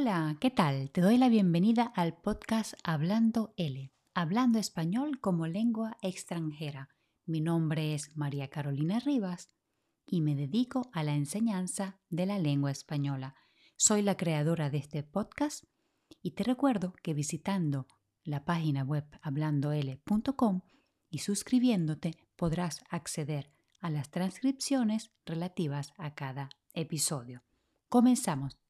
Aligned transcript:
Hola, 0.00 0.36
¿qué 0.38 0.52
tal? 0.52 0.92
Te 0.92 1.00
doy 1.00 1.18
la 1.18 1.28
bienvenida 1.28 1.82
al 1.82 2.16
podcast 2.16 2.74
Hablando 2.84 3.52
L, 3.56 3.92
hablando 4.14 4.60
español 4.60 5.18
como 5.18 5.48
lengua 5.48 5.96
extranjera. 6.02 6.88
Mi 7.26 7.40
nombre 7.40 7.94
es 7.94 8.16
María 8.16 8.46
Carolina 8.46 9.00
Rivas 9.00 9.50
y 10.06 10.20
me 10.20 10.36
dedico 10.36 10.88
a 10.92 11.02
la 11.02 11.16
enseñanza 11.16 11.98
de 12.10 12.26
la 12.26 12.38
lengua 12.38 12.70
española. 12.70 13.34
Soy 13.76 14.02
la 14.02 14.16
creadora 14.16 14.70
de 14.70 14.78
este 14.78 15.02
podcast 15.02 15.64
y 16.22 16.30
te 16.30 16.44
recuerdo 16.44 16.92
que 17.02 17.12
visitando 17.12 17.88
la 18.22 18.44
página 18.44 18.84
web 18.84 19.04
hablandol.com 19.20 20.60
y 21.10 21.18
suscribiéndote 21.18 22.14
podrás 22.36 22.84
acceder 22.88 23.50
a 23.80 23.90
las 23.90 24.12
transcripciones 24.12 25.10
relativas 25.26 25.92
a 25.96 26.14
cada 26.14 26.50
episodio. 26.72 27.42
Comenzamos. 27.88 28.67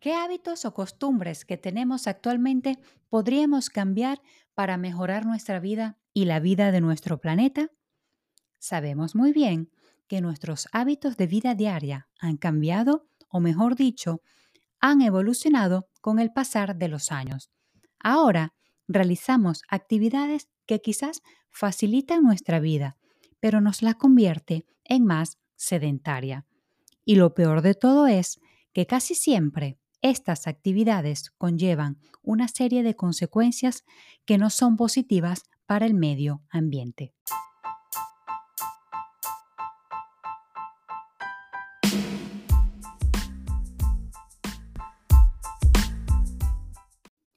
¿Qué 0.00 0.14
hábitos 0.14 0.64
o 0.64 0.74
costumbres 0.74 1.44
que 1.44 1.56
tenemos 1.56 2.06
actualmente 2.06 2.78
podríamos 3.08 3.68
cambiar 3.68 4.20
para 4.54 4.76
mejorar 4.76 5.26
nuestra 5.26 5.58
vida 5.58 5.98
y 6.14 6.24
la 6.26 6.38
vida 6.38 6.70
de 6.70 6.80
nuestro 6.80 7.20
planeta? 7.20 7.70
Sabemos 8.58 9.16
muy 9.16 9.32
bien 9.32 9.70
que 10.06 10.20
nuestros 10.20 10.68
hábitos 10.72 11.16
de 11.16 11.26
vida 11.26 11.54
diaria 11.54 12.08
han 12.20 12.36
cambiado, 12.36 13.08
o 13.28 13.40
mejor 13.40 13.74
dicho, 13.74 14.22
han 14.80 15.02
evolucionado 15.02 15.88
con 16.00 16.20
el 16.20 16.32
pasar 16.32 16.76
de 16.76 16.88
los 16.88 17.10
años. 17.10 17.50
Ahora 17.98 18.54
realizamos 18.86 19.62
actividades 19.68 20.48
que 20.66 20.80
quizás 20.80 21.22
facilitan 21.50 22.22
nuestra 22.22 22.60
vida, 22.60 22.96
pero 23.40 23.60
nos 23.60 23.82
la 23.82 23.94
convierte 23.94 24.64
en 24.84 25.04
más 25.04 25.38
sedentaria. 25.56 26.46
Y 27.04 27.16
lo 27.16 27.34
peor 27.34 27.62
de 27.62 27.74
todo 27.74 28.06
es 28.06 28.38
que 28.72 28.86
casi 28.86 29.16
siempre 29.16 29.78
estas 30.02 30.46
actividades 30.46 31.30
conllevan 31.38 31.98
una 32.22 32.48
serie 32.48 32.82
de 32.82 32.94
consecuencias 32.94 33.84
que 34.24 34.38
no 34.38 34.50
son 34.50 34.76
positivas 34.76 35.42
para 35.66 35.86
el 35.86 35.94
medio 35.94 36.42
ambiente. 36.50 37.14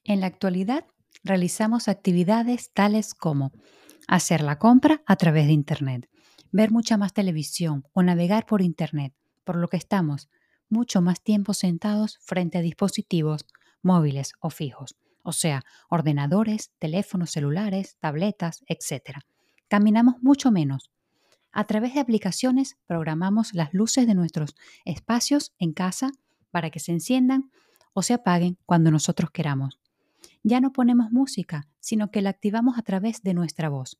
En 0.03 0.19
la 0.19 0.27
actualidad 0.27 0.85
realizamos 1.23 1.87
actividades 1.87 2.73
tales 2.73 3.13
como 3.13 3.51
hacer 4.07 4.41
la 4.41 4.59
compra 4.59 5.01
a 5.05 5.15
través 5.15 5.47
de 5.47 5.53
Internet, 5.53 6.09
ver 6.51 6.71
mucha 6.71 6.97
más 6.97 7.13
televisión 7.13 7.85
o 7.93 8.03
navegar 8.03 8.45
por 8.45 8.61
Internet, 8.61 9.13
por 9.45 9.55
lo 9.55 9.69
que 9.69 9.77
estamos 9.77 10.29
mucho 10.71 11.01
más 11.01 11.21
tiempo 11.21 11.53
sentados 11.53 12.17
frente 12.21 12.57
a 12.57 12.61
dispositivos 12.61 13.45
móviles 13.81 14.33
o 14.39 14.49
fijos, 14.49 14.95
o 15.23 15.31
sea, 15.31 15.63
ordenadores, 15.89 16.71
teléfonos 16.79 17.31
celulares, 17.31 17.97
tabletas, 17.99 18.63
etc. 18.67 19.19
Caminamos 19.67 20.15
mucho 20.21 20.51
menos. 20.51 20.89
A 21.51 21.65
través 21.65 21.93
de 21.93 21.99
aplicaciones 21.99 22.77
programamos 22.87 23.53
las 23.53 23.73
luces 23.73 24.07
de 24.07 24.15
nuestros 24.15 24.55
espacios 24.85 25.53
en 25.59 25.73
casa 25.73 26.11
para 26.49 26.69
que 26.69 26.79
se 26.79 26.91
enciendan 26.91 27.51
o 27.93 28.01
se 28.01 28.13
apaguen 28.13 28.57
cuando 28.65 28.89
nosotros 28.89 29.31
queramos. 29.31 29.79
Ya 30.43 30.61
no 30.61 30.71
ponemos 30.71 31.11
música, 31.11 31.67
sino 31.79 32.09
que 32.09 32.21
la 32.21 32.29
activamos 32.29 32.77
a 32.77 32.81
través 32.81 33.21
de 33.21 33.33
nuestra 33.33 33.69
voz. 33.69 33.97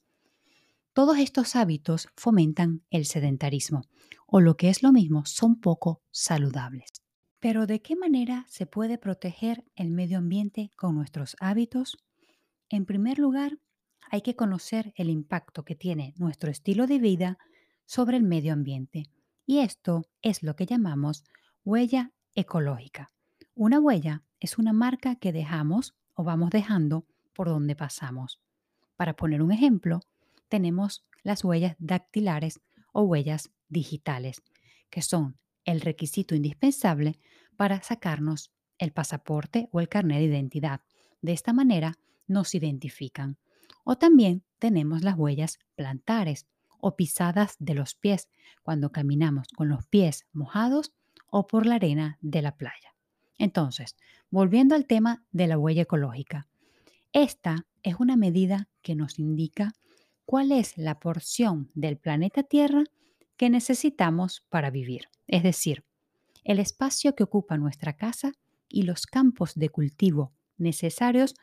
Todos 0.94 1.20
estos 1.20 1.56
hábitos 1.56 2.10
fomentan 2.18 2.84
el 2.90 3.06
sedentarismo, 3.06 3.84
o 4.28 4.42
lo 4.42 4.58
que 4.58 4.70
es 4.70 4.84
lo 4.84 4.92
mismo, 4.92 5.26
son 5.26 5.60
poco 5.62 6.02
saludables. 6.12 6.90
Pero 7.40 7.66
¿de 7.66 7.82
qué 7.82 7.96
manera 7.96 8.46
se 8.50 8.66
puede 8.66 8.98
proteger 8.98 9.64
el 9.76 9.90
medio 9.90 10.18
ambiente 10.18 10.70
con 10.76 10.96
nuestros 10.96 11.38
hábitos? 11.40 11.98
En 12.68 12.86
primer 12.86 13.20
lugar, 13.20 13.58
hay 14.10 14.22
que 14.22 14.36
conocer 14.36 14.92
el 14.98 15.10
impacto 15.10 15.64
que 15.64 15.76
tiene 15.76 16.14
nuestro 16.18 16.52
estilo 16.52 16.88
de 16.88 17.00
vida 17.00 17.38
sobre 17.86 18.18
el 18.18 18.24
medio 18.24 18.52
ambiente. 18.52 19.06
Y 19.46 19.60
esto 19.60 20.04
es 20.22 20.44
lo 20.44 20.58
que 20.58 20.66
llamamos 20.66 21.24
huella 21.64 22.12
ecológica. 22.36 23.14
Una 23.56 23.80
huella 23.80 24.24
es 24.42 24.58
una 24.58 24.74
marca 24.74 25.16
que 25.16 25.32
dejamos 25.32 25.96
o 26.16 26.26
vamos 26.26 26.50
dejando 26.50 27.06
por 27.34 27.48
donde 27.48 27.78
pasamos. 27.78 28.42
Para 28.98 29.16
poner 29.16 29.42
un 29.42 29.54
ejemplo, 29.54 30.02
tenemos 30.52 31.06
las 31.24 31.46
huellas 31.46 31.78
dactilares 31.80 32.60
o 32.92 33.04
huellas 33.04 33.52
digitales, 33.70 34.44
que 34.90 35.02
son 35.02 35.38
el 35.64 35.80
requisito 35.80 36.36
indispensable 36.36 37.18
para 37.56 37.82
sacarnos 37.82 38.52
el 38.78 38.92
pasaporte 38.92 39.70
o 39.72 39.80
el 39.80 39.88
carnet 39.88 40.18
de 40.18 40.26
identidad. 40.26 40.82
De 41.22 41.32
esta 41.32 41.54
manera 41.54 41.98
nos 42.28 42.54
identifican. 42.54 43.38
O 43.86 43.98
también 43.98 44.44
tenemos 44.60 45.04
las 45.04 45.18
huellas 45.18 45.58
plantares 45.76 46.48
o 46.80 46.98
pisadas 46.98 47.56
de 47.60 47.74
los 47.74 47.96
pies 47.96 48.28
cuando 48.62 48.92
caminamos 48.92 49.48
con 49.56 49.70
los 49.70 49.86
pies 49.86 50.26
mojados 50.34 50.92
o 51.28 51.48
por 51.48 51.66
la 51.66 51.76
arena 51.76 52.18
de 52.22 52.42
la 52.42 52.58
playa. 52.58 52.94
Entonces, 53.38 53.96
volviendo 54.30 54.76
al 54.76 54.86
tema 54.86 55.24
de 55.32 55.48
la 55.48 55.58
huella 55.58 55.84
ecológica. 55.84 56.50
Esta 57.14 57.68
es 57.84 57.96
una 58.00 58.18
medida 58.18 58.68
que 58.82 58.96
nos 58.96 59.18
indica 59.18 59.74
cuál 60.32 60.54
es 60.54 60.78
la 60.78 60.98
porción 60.98 61.70
del 61.74 61.98
planeta 61.98 62.42
Tierra 62.42 62.86
que 63.36 63.50
necesitamos 63.50 64.46
para 64.48 64.70
vivir, 64.70 65.10
es 65.28 65.44
decir, 65.44 65.84
el 66.46 66.58
espacio 66.58 67.16
que 67.16 67.24
ocupa 67.24 67.58
nuestra 67.58 67.98
casa 67.98 68.32
y 68.70 68.84
los 68.84 69.08
campos 69.08 69.56
de 69.56 69.68
cultivo 69.68 70.32
necesarios 70.58 71.36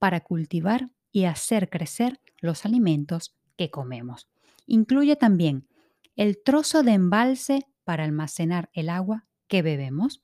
para 0.00 0.22
cultivar 0.22 0.90
y 1.12 1.26
hacer 1.26 1.70
crecer 1.70 2.18
los 2.40 2.66
alimentos 2.66 3.36
que 3.56 3.70
comemos. 3.70 4.26
Incluye 4.66 5.14
también 5.14 5.68
el 6.16 6.42
trozo 6.42 6.82
de 6.82 6.94
embalse 6.94 7.68
para 7.84 8.02
almacenar 8.02 8.70
el 8.72 8.88
agua 8.88 9.24
que 9.46 9.62
bebemos 9.62 10.20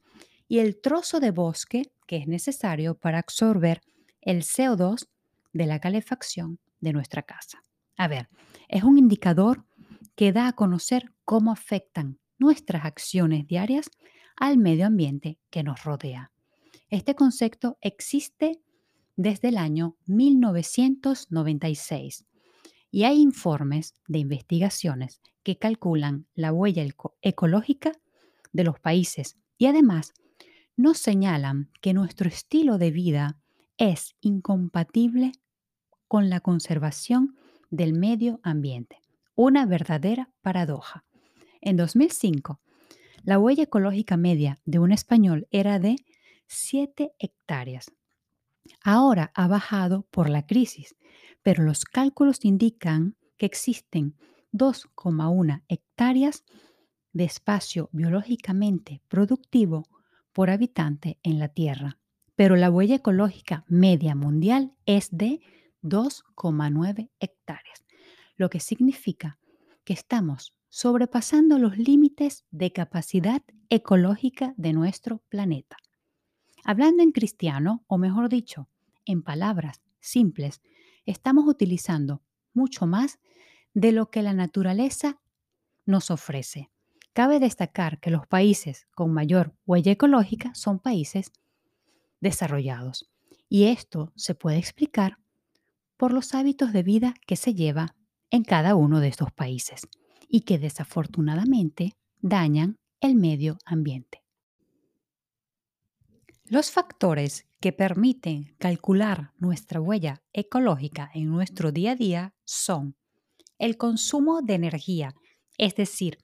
y 0.48 0.58
el 0.58 0.80
trozo 0.80 1.20
de 1.20 1.30
bosque 1.30 1.92
que 2.08 2.16
es 2.16 2.26
necesario 2.26 2.96
para 2.96 3.20
absorber 3.20 3.80
el 4.20 4.42
CO2 4.42 5.06
de 5.52 5.66
la 5.66 5.78
calefacción 5.78 6.58
de 6.80 6.92
nuestra 6.92 7.22
casa. 7.22 7.62
A 7.98 8.08
ver, 8.08 8.30
es 8.68 8.84
un 8.84 8.96
indicador 8.96 9.66
que 10.14 10.32
da 10.32 10.46
a 10.46 10.52
conocer 10.52 11.12
cómo 11.24 11.50
afectan 11.52 12.18
nuestras 12.38 12.84
acciones 12.84 13.46
diarias 13.46 13.90
al 14.36 14.56
medio 14.56 14.86
ambiente 14.86 15.38
que 15.50 15.64
nos 15.64 15.84
rodea. 15.84 16.30
Este 16.90 17.16
concepto 17.16 17.76
existe 17.80 18.62
desde 19.16 19.48
el 19.48 19.56
año 19.58 19.96
1996 20.06 22.24
y 22.92 23.02
hay 23.02 23.20
informes 23.20 23.94
de 24.06 24.20
investigaciones 24.20 25.20
que 25.42 25.58
calculan 25.58 26.28
la 26.34 26.52
huella 26.52 26.86
ecológica 27.20 27.90
de 28.52 28.64
los 28.64 28.78
países 28.78 29.36
y 29.58 29.66
además 29.66 30.14
nos 30.76 30.98
señalan 30.98 31.72
que 31.80 31.94
nuestro 31.94 32.28
estilo 32.28 32.78
de 32.78 32.92
vida 32.92 33.40
es 33.76 34.14
incompatible 34.20 35.32
con 36.06 36.30
la 36.30 36.38
conservación 36.38 37.34
del 37.70 37.92
medio 37.92 38.40
ambiente. 38.42 39.00
Una 39.34 39.66
verdadera 39.66 40.30
paradoja. 40.42 41.04
En 41.60 41.76
2005, 41.76 42.60
la 43.22 43.38
huella 43.38 43.64
ecológica 43.64 44.16
media 44.16 44.58
de 44.64 44.78
un 44.78 44.92
español 44.92 45.46
era 45.50 45.78
de 45.78 45.96
7 46.46 47.12
hectáreas. 47.18 47.92
Ahora 48.82 49.32
ha 49.34 49.48
bajado 49.48 50.06
por 50.10 50.28
la 50.28 50.46
crisis, 50.46 50.96
pero 51.42 51.62
los 51.62 51.84
cálculos 51.84 52.44
indican 52.44 53.16
que 53.36 53.46
existen 53.46 54.16
2,1 54.52 55.62
hectáreas 55.68 56.44
de 57.12 57.24
espacio 57.24 57.88
biológicamente 57.92 59.02
productivo 59.08 59.88
por 60.32 60.50
habitante 60.50 61.18
en 61.22 61.38
la 61.38 61.48
Tierra. 61.48 61.98
Pero 62.36 62.56
la 62.56 62.70
huella 62.70 62.96
ecológica 62.96 63.64
media 63.66 64.14
mundial 64.14 64.74
es 64.86 65.08
de 65.10 65.40
2,9 65.88 67.10
hectáreas, 67.20 67.84
lo 68.36 68.50
que 68.50 68.60
significa 68.60 69.38
que 69.84 69.92
estamos 69.92 70.54
sobrepasando 70.68 71.58
los 71.58 71.78
límites 71.78 72.44
de 72.50 72.72
capacidad 72.72 73.42
ecológica 73.70 74.54
de 74.56 74.72
nuestro 74.72 75.22
planeta. 75.28 75.76
Hablando 76.64 77.02
en 77.02 77.12
cristiano, 77.12 77.84
o 77.86 77.98
mejor 77.98 78.28
dicho, 78.28 78.68
en 79.04 79.22
palabras 79.22 79.80
simples, 80.00 80.60
estamos 81.06 81.46
utilizando 81.46 82.22
mucho 82.52 82.86
más 82.86 83.18
de 83.72 83.92
lo 83.92 84.10
que 84.10 84.22
la 84.22 84.34
naturaleza 84.34 85.20
nos 85.86 86.10
ofrece. 86.10 86.70
Cabe 87.14 87.40
destacar 87.40 87.98
que 87.98 88.10
los 88.10 88.26
países 88.26 88.86
con 88.94 89.12
mayor 89.12 89.54
huella 89.66 89.92
ecológica 89.92 90.54
son 90.54 90.78
países 90.78 91.32
desarrollados. 92.20 93.10
Y 93.48 93.64
esto 93.64 94.12
se 94.14 94.34
puede 94.34 94.58
explicar 94.58 95.18
por 95.98 96.12
los 96.14 96.34
hábitos 96.34 96.72
de 96.72 96.82
vida 96.82 97.14
que 97.26 97.36
se 97.36 97.52
lleva 97.54 97.94
en 98.30 98.44
cada 98.44 98.74
uno 98.74 99.00
de 99.00 99.08
estos 99.08 99.32
países 99.32 99.82
y 100.28 100.42
que 100.42 100.58
desafortunadamente 100.58 101.92
dañan 102.20 102.76
el 103.00 103.14
medio 103.14 103.58
ambiente. 103.66 104.22
Los 106.44 106.70
factores 106.70 107.46
que 107.60 107.72
permiten 107.72 108.54
calcular 108.58 109.32
nuestra 109.36 109.80
huella 109.80 110.22
ecológica 110.32 111.10
en 111.12 111.26
nuestro 111.26 111.72
día 111.72 111.92
a 111.92 111.96
día 111.96 112.34
son 112.44 112.96
el 113.58 113.76
consumo 113.76 114.40
de 114.40 114.54
energía, 114.54 115.14
es 115.58 115.74
decir, 115.74 116.18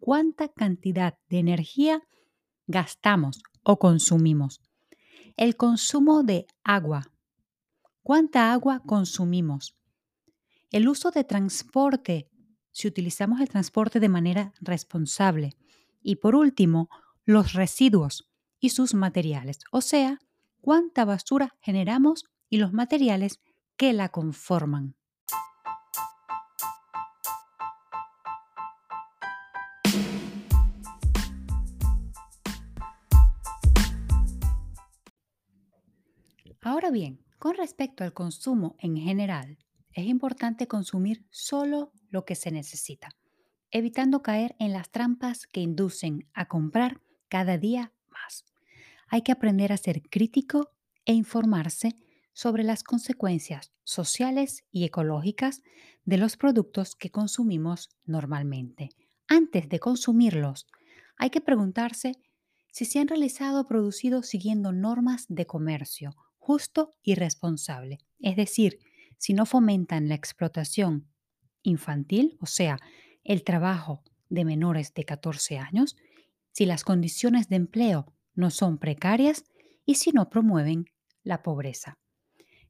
cuánta 0.00 0.48
cantidad 0.48 1.14
de 1.28 1.38
energía 1.38 2.02
gastamos 2.66 3.42
o 3.62 3.78
consumimos. 3.78 4.60
El 5.36 5.56
consumo 5.56 6.22
de 6.22 6.46
agua, 6.64 7.12
cuánta 8.08 8.54
agua 8.54 8.80
consumimos. 8.86 9.76
El 10.70 10.88
uso 10.88 11.10
de 11.10 11.24
transporte, 11.24 12.30
si 12.72 12.88
utilizamos 12.88 13.38
el 13.38 13.50
transporte 13.50 14.00
de 14.00 14.08
manera 14.08 14.54
responsable. 14.62 15.58
Y 16.00 16.16
por 16.16 16.34
último, 16.34 16.88
los 17.26 17.52
residuos 17.52 18.30
y 18.60 18.70
sus 18.70 18.94
materiales, 18.94 19.58
o 19.72 19.82
sea, 19.82 20.20
cuánta 20.62 21.04
basura 21.04 21.54
generamos 21.60 22.24
y 22.48 22.56
los 22.56 22.72
materiales 22.72 23.40
que 23.76 23.92
la 23.92 24.08
conforman. 24.08 24.96
Ahora 36.62 36.90
bien, 36.90 37.27
con 37.38 37.54
respecto 37.54 38.04
al 38.04 38.12
consumo 38.12 38.76
en 38.78 38.96
general, 38.96 39.58
es 39.92 40.06
importante 40.06 40.66
consumir 40.66 41.24
solo 41.30 41.92
lo 42.10 42.24
que 42.24 42.34
se 42.34 42.50
necesita, 42.50 43.10
evitando 43.70 44.22
caer 44.22 44.56
en 44.58 44.72
las 44.72 44.90
trampas 44.90 45.46
que 45.46 45.60
inducen 45.60 46.28
a 46.34 46.46
comprar 46.46 47.00
cada 47.28 47.58
día 47.58 47.92
más. 48.10 48.44
Hay 49.08 49.22
que 49.22 49.32
aprender 49.32 49.72
a 49.72 49.76
ser 49.76 50.02
crítico 50.02 50.70
e 51.04 51.12
informarse 51.14 51.96
sobre 52.32 52.62
las 52.62 52.82
consecuencias 52.82 53.72
sociales 53.82 54.64
y 54.70 54.84
ecológicas 54.84 55.62
de 56.04 56.18
los 56.18 56.36
productos 56.36 56.94
que 56.94 57.10
consumimos 57.10 57.88
normalmente. 58.04 58.90
Antes 59.26 59.68
de 59.68 59.80
consumirlos, 59.80 60.66
hay 61.16 61.30
que 61.30 61.40
preguntarse 61.40 62.12
si 62.70 62.84
se 62.84 63.00
han 63.00 63.08
realizado 63.08 63.62
o 63.62 63.66
producido 63.66 64.22
siguiendo 64.22 64.72
normas 64.72 65.26
de 65.28 65.46
comercio 65.46 66.14
justo 66.48 66.94
y 67.02 67.14
responsable. 67.14 67.98
Es 68.20 68.34
decir, 68.34 68.78
si 69.18 69.34
no 69.34 69.44
fomentan 69.44 70.08
la 70.08 70.14
explotación 70.14 71.06
infantil, 71.62 72.38
o 72.40 72.46
sea, 72.46 72.78
el 73.22 73.44
trabajo 73.44 74.02
de 74.30 74.46
menores 74.46 74.94
de 74.94 75.04
14 75.04 75.58
años, 75.58 75.94
si 76.52 76.64
las 76.64 76.84
condiciones 76.84 77.50
de 77.50 77.56
empleo 77.56 78.14
no 78.34 78.48
son 78.48 78.78
precarias 78.78 79.44
y 79.84 79.96
si 79.96 80.10
no 80.12 80.30
promueven 80.30 80.86
la 81.22 81.42
pobreza. 81.42 81.98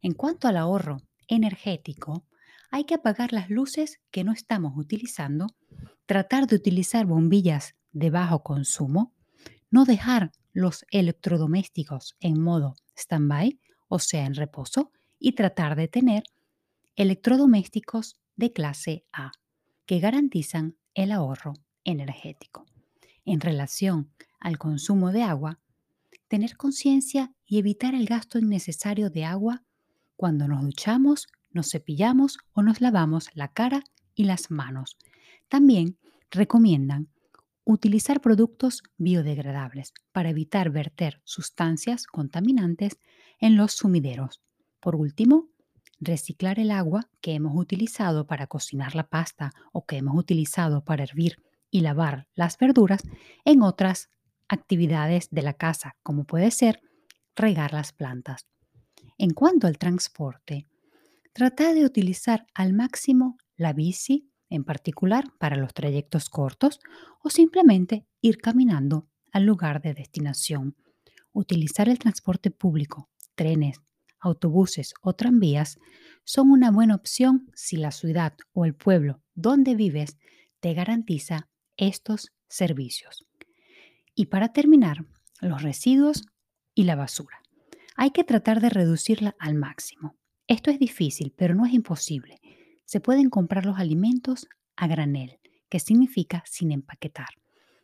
En 0.02 0.14
cuanto 0.14 0.48
al 0.48 0.56
ahorro 0.56 0.96
energético, 1.28 2.26
hay 2.72 2.82
que 2.82 2.94
apagar 2.94 3.32
las 3.32 3.48
luces 3.48 4.00
que 4.10 4.24
no 4.24 4.32
estamos 4.32 4.72
utilizando, 4.76 5.46
tratar 6.04 6.48
de 6.48 6.56
utilizar 6.56 7.06
bombillas 7.06 7.76
de 7.92 8.10
bajo 8.10 8.42
consumo, 8.42 9.14
no 9.70 9.84
dejar 9.84 10.32
los 10.52 10.84
electrodomésticos 10.90 12.16
en 12.18 12.42
modo 12.42 12.74
stand-by 12.96 13.60
o 13.88 13.98
sea, 13.98 14.24
en 14.24 14.34
reposo, 14.34 14.92
y 15.18 15.32
tratar 15.32 15.76
de 15.76 15.88
tener 15.88 16.24
electrodomésticos 16.96 18.20
de 18.36 18.52
clase 18.52 19.04
A, 19.12 19.32
que 19.86 19.98
garantizan 19.98 20.76
el 20.94 21.12
ahorro 21.12 21.54
energético. 21.84 22.66
En 23.24 23.40
relación 23.40 24.12
al 24.40 24.58
consumo 24.58 25.12
de 25.12 25.22
agua, 25.22 25.58
tener 26.28 26.56
conciencia 26.56 27.32
y 27.46 27.58
evitar 27.58 27.94
el 27.94 28.06
gasto 28.06 28.38
innecesario 28.38 29.10
de 29.10 29.24
agua 29.24 29.64
cuando 30.16 30.48
nos 30.48 30.62
duchamos, 30.62 31.28
nos 31.50 31.70
cepillamos 31.70 32.38
o 32.52 32.62
nos 32.62 32.80
lavamos 32.80 33.30
la 33.34 33.48
cara 33.48 33.82
y 34.14 34.24
las 34.24 34.50
manos. 34.50 34.98
También 35.48 35.96
recomiendan 36.30 37.08
utilizar 37.72 38.22
productos 38.22 38.82
biodegradables 38.96 39.92
para 40.10 40.30
evitar 40.30 40.70
verter 40.70 41.20
sustancias 41.24 42.06
contaminantes 42.06 42.98
en 43.40 43.56
los 43.56 43.72
sumideros. 43.72 44.40
Por 44.80 44.96
último, 44.96 45.48
reciclar 46.00 46.58
el 46.58 46.70
agua 46.70 47.10
que 47.20 47.34
hemos 47.34 47.54
utilizado 47.54 48.26
para 48.26 48.46
cocinar 48.46 48.94
la 48.94 49.08
pasta 49.08 49.52
o 49.70 49.84
que 49.84 49.98
hemos 49.98 50.16
utilizado 50.16 50.82
para 50.82 51.02
hervir 51.02 51.42
y 51.70 51.82
lavar 51.82 52.26
las 52.34 52.56
verduras 52.56 53.02
en 53.44 53.60
otras 53.60 54.08
actividades 54.48 55.28
de 55.30 55.42
la 55.42 55.52
casa, 55.52 55.94
como 56.02 56.24
puede 56.24 56.50
ser 56.50 56.80
regar 57.36 57.74
las 57.74 57.92
plantas. 57.92 58.46
En 59.18 59.34
cuanto 59.34 59.66
al 59.66 59.76
transporte, 59.76 60.66
trata 61.34 61.74
de 61.74 61.84
utilizar 61.84 62.46
al 62.54 62.72
máximo 62.72 63.36
la 63.56 63.74
bici, 63.74 64.30
en 64.50 64.64
particular 64.64 65.24
para 65.38 65.56
los 65.56 65.74
trayectos 65.74 66.28
cortos, 66.30 66.80
o 67.22 67.30
simplemente 67.30 68.06
ir 68.20 68.38
caminando 68.38 69.08
al 69.32 69.44
lugar 69.44 69.82
de 69.82 69.94
destinación. 69.94 70.76
Utilizar 71.32 71.88
el 71.88 71.98
transporte 71.98 72.50
público 72.50 73.10
trenes, 73.34 73.80
autobuses 74.20 74.94
o 75.00 75.14
tranvías 75.14 75.78
son 76.24 76.50
una 76.50 76.70
buena 76.70 76.94
opción 76.94 77.50
si 77.54 77.76
la 77.76 77.92
ciudad 77.92 78.34
o 78.52 78.64
el 78.64 78.74
pueblo 78.74 79.22
donde 79.34 79.74
vives 79.74 80.18
te 80.60 80.74
garantiza 80.74 81.48
estos 81.76 82.32
servicios. 82.48 83.26
Y 84.14 84.26
para 84.26 84.52
terminar, 84.52 85.06
los 85.40 85.62
residuos 85.62 86.24
y 86.74 86.84
la 86.84 86.96
basura. 86.96 87.40
Hay 87.96 88.10
que 88.10 88.24
tratar 88.24 88.60
de 88.60 88.70
reducirla 88.70 89.36
al 89.38 89.54
máximo. 89.54 90.16
Esto 90.48 90.70
es 90.70 90.78
difícil, 90.78 91.32
pero 91.36 91.54
no 91.54 91.64
es 91.66 91.72
imposible. 91.72 92.40
Se 92.88 93.00
pueden 93.00 93.28
comprar 93.28 93.66
los 93.66 93.78
alimentos 93.78 94.48
a 94.74 94.86
granel, 94.86 95.40
que 95.68 95.78
significa 95.78 96.42
sin 96.46 96.72
empaquetar, 96.72 97.28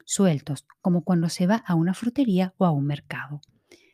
sueltos, 0.07 0.65
como 0.81 1.05
cuando 1.05 1.29
se 1.29 1.47
va 1.47 1.57
a 1.57 1.75
una 1.75 1.93
frutería 1.93 2.55
o 2.57 2.65
a 2.65 2.71
un 2.71 2.87
mercado. 2.87 3.43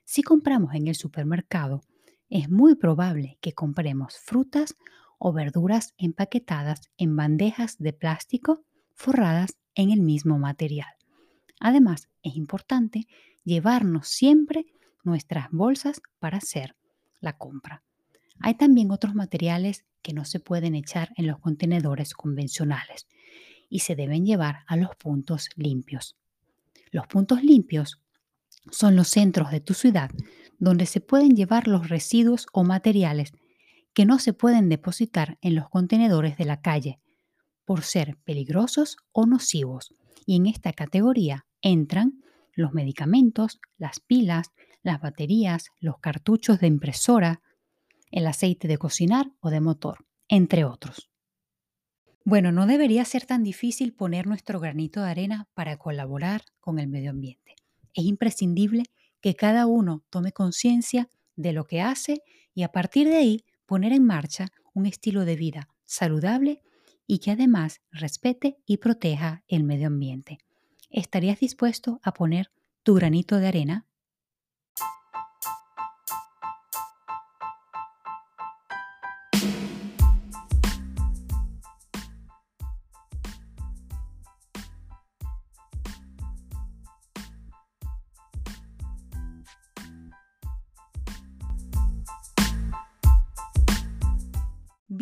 Si 0.05 0.23
compramos 0.23 0.73
en 0.77 0.87
el 0.87 0.95
supermercado, 0.95 1.81
es 2.29 2.49
muy 2.49 2.77
probable 2.77 3.39
que 3.41 3.55
compremos 3.55 4.19
frutas 4.19 4.77
o 5.19 5.33
verduras 5.33 5.95
empaquetadas 5.99 6.83
en 6.97 7.17
bandejas 7.17 7.77
de 7.79 7.93
plástico 7.93 8.63
forradas 8.95 9.57
en 9.75 9.91
el 9.91 10.03
mismo 10.03 10.39
material. 10.39 10.95
Además, 11.59 12.09
es 12.23 12.37
importante 12.37 13.09
llevarnos 13.43 14.07
siempre 14.07 14.65
nuestras 15.03 15.51
bolsas 15.51 16.03
para 16.21 16.37
hacer 16.37 16.77
la 17.19 17.37
compra. 17.37 17.83
Hay 18.41 18.55
también 18.55 18.91
otros 18.91 19.15
materiales 19.15 19.85
que 20.03 20.13
no 20.13 20.25
se 20.25 20.41
pueden 20.41 20.75
echar 20.75 21.11
en 21.17 21.27
los 21.27 21.39
contenedores 21.39 22.15
convencionales 22.15 23.07
y 23.69 23.81
se 23.81 23.95
deben 23.95 24.25
llevar 24.25 24.61
a 24.67 24.77
los 24.77 24.97
puntos 24.97 25.49
limpios. 25.57 26.17
Los 26.91 27.07
puntos 27.07 27.43
limpios 27.43 28.01
son 28.71 28.97
los 28.97 29.09
centros 29.09 29.51
de 29.51 29.61
tu 29.61 29.75
ciudad 29.75 30.11
donde 30.59 30.87
se 30.87 31.01
pueden 31.01 31.35
llevar 31.35 31.67
los 31.67 31.89
residuos 31.89 32.47
o 32.53 32.65
materiales 32.65 33.33
que 33.95 34.05
no 34.05 34.19
se 34.19 34.33
pueden 34.33 34.69
depositar 34.69 35.39
en 35.41 35.55
los 35.55 35.69
contenedores 35.69 36.37
de 36.37 36.45
la 36.45 36.61
calle 36.61 37.01
por 37.65 37.83
ser 37.83 38.19
peligrosos 38.25 38.97
o 39.13 39.27
nocivos. 39.27 39.95
Y 40.27 40.37
en 40.37 40.47
esta 40.47 40.73
categoría 40.73 41.47
entran 41.63 42.23
los 42.55 42.73
medicamentos, 42.73 43.61
las 43.79 44.01
pilas, 44.01 44.53
las 44.83 45.01
baterías, 45.01 45.69
los 45.81 45.99
cartuchos 45.99 46.61
de 46.61 46.67
impresora, 46.67 47.43
el 48.11 48.27
aceite 48.27 48.69
de 48.69 48.79
cocinar 48.79 49.33
o 49.41 49.51
de 49.51 49.61
motor, 49.61 50.07
entre 50.29 50.65
otros. 50.65 51.11
Bueno, 52.25 52.53
no 52.53 52.67
debería 52.67 53.05
ser 53.05 53.27
tan 53.27 53.43
difícil 53.43 53.95
poner 53.95 54.27
nuestro 54.27 54.61
granito 54.61 55.03
de 55.03 55.11
arena 55.11 55.49
para 55.55 55.79
colaborar 55.79 56.43
con 56.61 56.79
el 56.79 56.89
medio 56.89 57.11
ambiente 57.11 57.51
es 57.95 58.05
imprescindible 58.05 58.85
que 59.21 59.35
cada 59.35 59.67
uno 59.67 60.05
tome 60.11 60.33
conciencia 60.33 61.11
de 61.37 61.53
lo 61.53 61.67
que 61.67 61.81
hace 61.81 62.23
y 62.55 62.63
a 62.63 62.73
partir 62.73 63.09
de 63.09 63.17
ahí 63.17 63.45
poner 63.67 63.93
en 63.93 64.05
marcha 64.05 64.49
un 64.75 64.87
estilo 64.87 65.25
de 65.25 65.37
vida 65.37 65.69
saludable 65.85 66.63
y 67.07 67.19
que 67.19 67.33
además 67.33 67.81
respete 67.91 68.59
y 68.67 68.79
proteja 68.79 69.43
el 69.49 69.65
medio 69.65 69.89
ambiente. 69.89 70.39
¿Estarías 70.91 71.41
dispuesto 71.41 72.01
a 72.03 72.13
poner 72.13 72.51
tu 72.83 72.95
granito 72.95 73.37
de 73.37 73.49
arena 73.49 73.87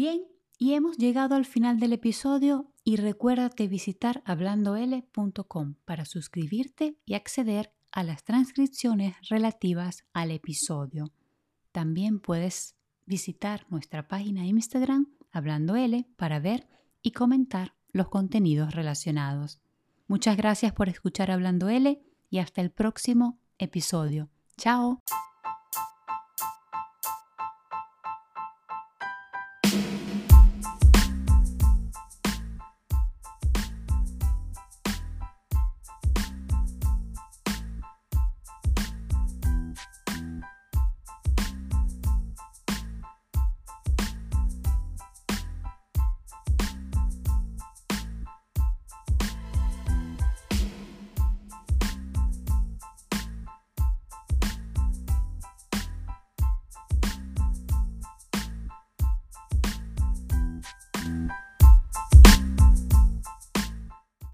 Bien, 0.08 0.24
y 0.56 0.72
hemos 0.72 0.96
llegado 0.96 1.34
al 1.34 1.44
final 1.44 1.78
del 1.78 1.92
episodio 1.92 2.72
y 2.82 2.96
recuérdate 2.96 3.68
visitar 3.68 4.22
hablandol.com 4.24 5.74
para 5.84 6.06
suscribirte 6.06 6.96
y 7.04 7.12
acceder 7.12 7.74
a 7.92 8.02
las 8.04 8.24
transcripciones 8.24 9.16
relativas 9.28 10.06
al 10.14 10.30
episodio. 10.30 11.12
También 11.72 12.20
puedes 12.20 12.74
visitar 13.04 13.66
nuestra 13.68 14.08
página 14.08 14.46
Instagram 14.46 15.08
Hablando 15.30 15.74
para 16.16 16.40
ver 16.40 16.66
y 17.02 17.10
comentar 17.10 17.74
los 17.92 18.08
contenidos 18.08 18.74
relacionados. 18.74 19.60
Muchas 20.06 20.38
gracias 20.38 20.72
por 20.72 20.88
escuchar 20.88 21.30
Hablando 21.30 21.68
L 21.68 22.00
y 22.30 22.38
hasta 22.38 22.62
el 22.62 22.70
próximo 22.70 23.38
episodio. 23.58 24.30
Chao. 24.56 25.02